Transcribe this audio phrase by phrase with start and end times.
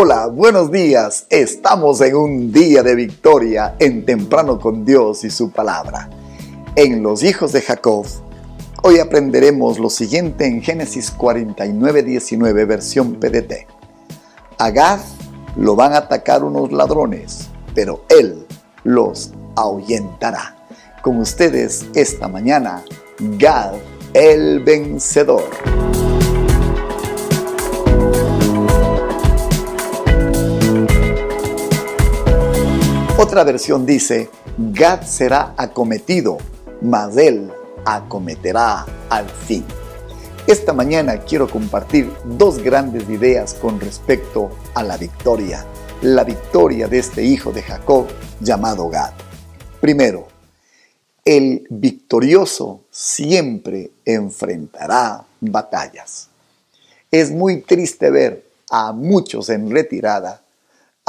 [0.00, 1.26] Hola, buenos días.
[1.28, 6.08] Estamos en un día de victoria en temprano con Dios y su palabra.
[6.76, 8.06] En los hijos de Jacob,
[8.84, 13.66] hoy aprenderemos lo siguiente en Génesis 49, 19, versión PDT.
[14.58, 15.00] A Gad
[15.56, 18.46] lo van a atacar unos ladrones, pero él
[18.84, 20.64] los ahuyentará.
[21.02, 22.84] Con ustedes esta mañana,
[23.18, 23.72] Gad
[24.14, 25.87] el vencedor.
[33.44, 36.38] Versión dice, Gad será acometido,
[36.80, 37.50] mas él
[37.84, 39.64] acometerá al fin.
[40.46, 45.66] Esta mañana quiero compartir dos grandes ideas con respecto a la victoria,
[46.00, 48.06] la victoria de este hijo de Jacob
[48.40, 49.12] llamado Gad.
[49.80, 50.26] Primero,
[51.24, 56.30] el victorioso siempre enfrentará batallas.
[57.10, 60.42] Es muy triste ver a muchos en retirada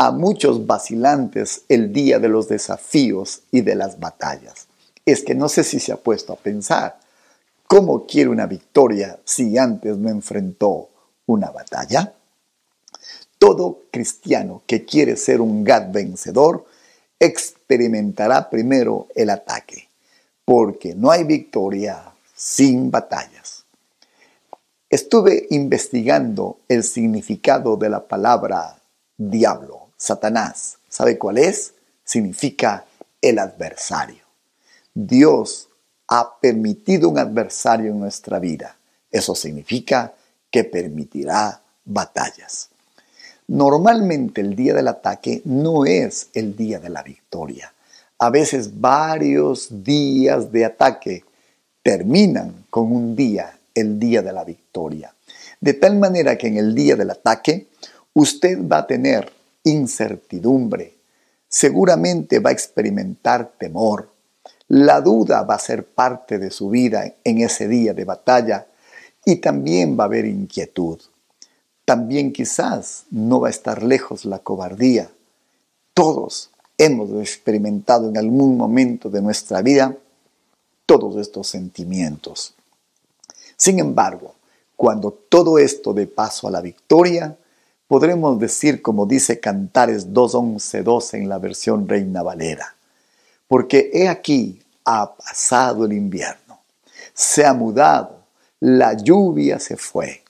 [0.00, 4.68] a muchos vacilantes el día de los desafíos y de las batallas.
[5.04, 7.00] Es que no sé si se ha puesto a pensar,
[7.66, 10.88] ¿cómo quiere una victoria si antes no enfrentó
[11.26, 12.14] una batalla?
[13.40, 16.64] Todo cristiano que quiere ser un Gad vencedor
[17.18, 19.88] experimentará primero el ataque,
[20.44, 22.04] porque no hay victoria
[22.36, 23.64] sin batallas.
[24.88, 28.76] Estuve investigando el significado de la palabra
[29.16, 30.78] diablo Satanás.
[30.88, 31.74] ¿Sabe cuál es?
[32.04, 32.86] Significa
[33.20, 34.22] el adversario.
[34.94, 35.68] Dios
[36.08, 38.76] ha permitido un adversario en nuestra vida.
[39.10, 40.14] Eso significa
[40.50, 42.70] que permitirá batallas.
[43.48, 47.72] Normalmente el día del ataque no es el día de la victoria.
[48.18, 51.24] A veces varios días de ataque
[51.82, 55.14] terminan con un día, el día de la victoria.
[55.60, 57.68] De tal manera que en el día del ataque
[58.14, 59.37] usted va a tener
[59.68, 60.96] incertidumbre,
[61.48, 64.10] seguramente va a experimentar temor.
[64.68, 68.66] La duda va a ser parte de su vida en ese día de batalla
[69.24, 71.00] y también va a haber inquietud.
[71.84, 75.10] También quizás no va a estar lejos la cobardía.
[75.94, 79.96] Todos hemos experimentado en algún momento de nuestra vida
[80.86, 82.54] todos estos sentimientos.
[83.56, 84.34] Sin embargo,
[84.76, 87.36] cuando todo esto dé paso a la victoria,
[87.88, 92.76] podremos decir como dice Cantares 2.11.12 en la versión Reina Valera,
[93.48, 96.60] porque he aquí ha pasado el invierno,
[97.14, 98.18] se ha mudado,
[98.60, 100.22] la lluvia se fue,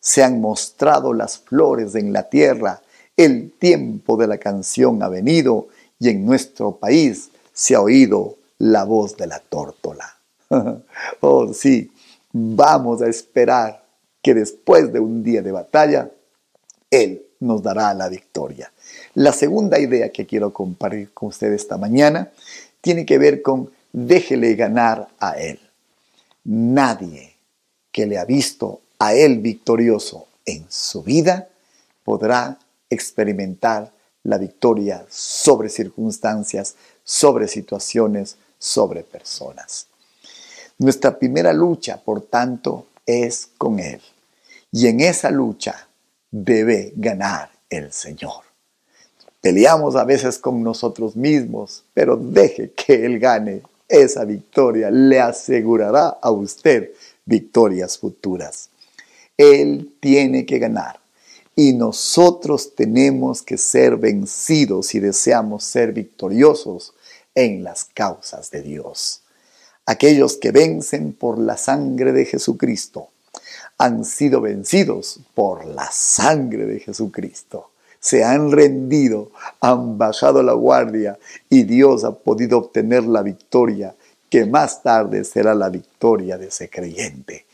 [0.00, 2.80] se han mostrado las flores en la tierra,
[3.16, 5.68] el tiempo de la canción ha venido
[5.98, 10.16] y en nuestro país se ha oído la voz de la tórtola.
[11.20, 11.92] oh sí,
[12.32, 13.84] vamos a esperar
[14.22, 16.10] que después de un día de batalla,
[16.92, 18.70] él nos dará la victoria.
[19.14, 22.30] La segunda idea que quiero compartir con ustedes esta mañana
[22.80, 25.58] tiene que ver con déjele ganar a Él.
[26.44, 27.34] Nadie
[27.90, 31.48] que le ha visto a Él victorioso en su vida
[32.04, 32.58] podrá
[32.90, 33.90] experimentar
[34.24, 39.86] la victoria sobre circunstancias, sobre situaciones, sobre personas.
[40.78, 44.00] Nuestra primera lucha, por tanto, es con Él.
[44.70, 45.88] Y en esa lucha
[46.32, 48.42] debe ganar el Señor.
[49.40, 54.90] Peleamos a veces con nosotros mismos, pero deje que Él gane esa victoria.
[54.90, 56.90] Le asegurará a usted
[57.24, 58.70] victorias futuras.
[59.36, 61.00] Él tiene que ganar
[61.54, 66.94] y nosotros tenemos que ser vencidos si deseamos ser victoriosos
[67.34, 69.22] en las causas de Dios.
[69.84, 73.08] Aquellos que vencen por la sangre de Jesucristo
[73.82, 77.70] han sido vencidos por la sangre de Jesucristo.
[77.98, 81.18] Se han rendido, han bajado la guardia
[81.50, 83.96] y Dios ha podido obtener la victoria
[84.30, 87.44] que más tarde será la victoria de ese creyente.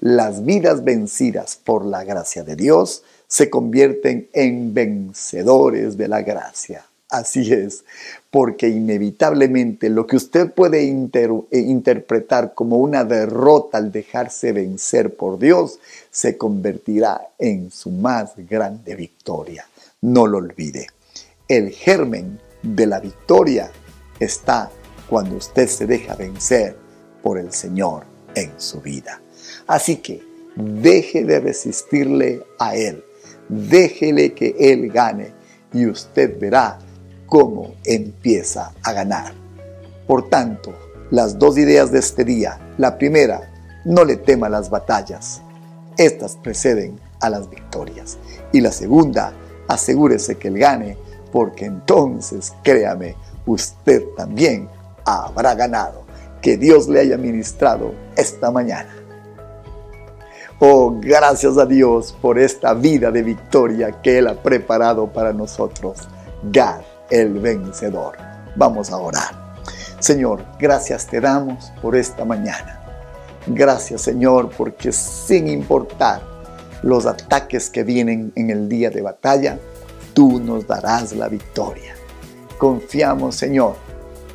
[0.00, 6.84] Las vidas vencidas por la gracia de Dios se convierten en vencedores de la gracia.
[7.08, 7.84] Así es,
[8.32, 15.38] porque inevitablemente lo que usted puede eh, interpretar como una derrota al dejarse vencer por
[15.38, 15.78] Dios
[16.10, 19.68] se convertirá en su más grande victoria.
[20.00, 20.88] No lo olvide.
[21.46, 23.70] El germen de la victoria
[24.18, 24.68] está
[25.08, 26.76] cuando usted se deja vencer
[27.22, 28.04] por el Señor
[28.34, 29.20] en su vida.
[29.68, 30.22] Así que
[30.56, 33.04] deje de resistirle a Él,
[33.48, 35.32] déjele que Él gane
[35.72, 36.80] y usted verá
[37.26, 39.32] cómo empieza a ganar.
[40.06, 40.72] Por tanto,
[41.10, 42.58] las dos ideas de este día.
[42.78, 43.52] La primera,
[43.84, 45.42] no le tema las batallas.
[45.96, 48.18] Estas preceden a las victorias.
[48.52, 49.32] Y la segunda,
[49.68, 50.96] asegúrese que él gane,
[51.32, 54.68] porque entonces, créame, usted también
[55.04, 56.04] habrá ganado.
[56.42, 58.94] Que Dios le haya ministrado esta mañana.
[60.58, 66.08] Oh, gracias a Dios por esta vida de victoria que Él ha preparado para nosotros.
[66.50, 66.80] Gad,
[67.10, 68.16] el vencedor.
[68.56, 69.54] Vamos a orar.
[69.98, 72.82] Señor, gracias te damos por esta mañana.
[73.46, 76.22] Gracias, Señor, porque sin importar
[76.82, 79.58] los ataques que vienen en el día de batalla,
[80.12, 81.94] tú nos darás la victoria.
[82.58, 83.76] Confiamos, Señor,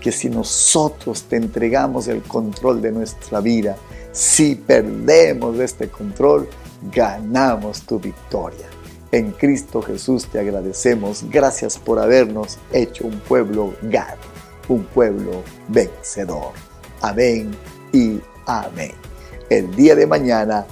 [0.00, 3.76] que si nosotros te entregamos el control de nuestra vida,
[4.12, 6.48] si perdemos este control,
[6.92, 8.66] ganamos tu victoria.
[9.10, 11.24] En Cristo Jesús te agradecemos.
[11.30, 14.16] Gracias por habernos hecho un pueblo Gad,
[14.68, 16.52] un pueblo vencedor.
[17.00, 17.52] Amén
[17.92, 18.92] y amén.
[19.48, 20.66] El día de mañana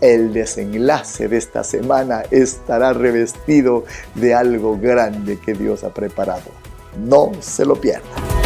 [0.00, 6.50] el desenlace de esta semana estará revestido de algo grande que Dios ha preparado.
[6.98, 8.37] No se lo pierda.